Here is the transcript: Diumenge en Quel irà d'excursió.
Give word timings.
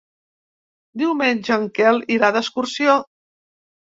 Diumenge 1.01 1.57
en 1.59 1.67
Quel 1.77 2.01
irà 2.15 2.31
d'excursió. 2.37 2.95